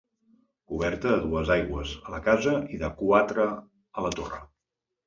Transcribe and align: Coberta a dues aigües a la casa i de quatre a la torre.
Coberta 0.71 1.11
a 1.15 1.19
dues 1.25 1.51
aigües 1.57 1.93
a 2.01 2.15
la 2.17 2.23
casa 2.31 2.57
i 2.79 2.83
de 2.87 2.93
quatre 3.05 3.51
a 3.53 4.09
la 4.09 4.17
torre. 4.19 4.47